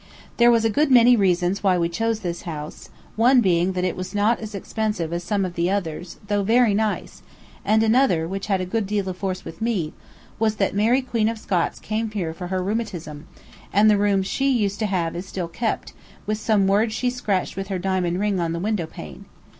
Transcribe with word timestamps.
There 0.37 0.49
was 0.49 0.65
a 0.65 0.69
good 0.71 0.89
many 0.89 1.15
reasons 1.15 1.61
why 1.61 1.77
we 1.77 1.87
chose 1.87 2.21
this 2.21 2.41
house, 2.41 2.89
one 3.15 3.39
being 3.39 3.73
that 3.73 3.83
it 3.83 3.95
was 3.95 4.15
not 4.15 4.39
as 4.39 4.55
expensive 4.55 5.13
as 5.13 5.23
some 5.23 5.45
of 5.45 5.53
the 5.53 5.69
others, 5.69 6.17
though 6.27 6.41
very 6.41 6.73
nice; 6.73 7.21
and 7.63 7.83
another, 7.83 8.27
which 8.27 8.47
had 8.47 8.59
a 8.61 8.65
good 8.65 8.87
deal 8.87 9.07
of 9.07 9.17
force 9.17 9.45
with 9.45 9.61
me, 9.61 9.93
was, 10.39 10.55
that 10.55 10.73
Mary 10.73 11.03
Queen 11.03 11.29
of 11.29 11.37
Scots 11.37 11.77
came 11.79 12.09
here 12.09 12.33
for 12.33 12.47
her 12.47 12.63
rheumatism, 12.63 13.27
and 13.71 13.91
the 13.91 13.95
room 13.97 14.23
she 14.23 14.49
used 14.49 14.79
to 14.79 14.87
have 14.87 15.15
is 15.15 15.27
still 15.27 15.47
kept, 15.47 15.93
with 16.25 16.39
some 16.39 16.65
words 16.65 16.95
she 16.95 17.11
scratched 17.11 17.55
with 17.55 17.67
her 17.67 17.77
diamond 17.77 18.19
ring 18.19 18.39
on 18.39 18.53
the 18.53 18.59
window 18.59 18.87
pane. 18.87 19.25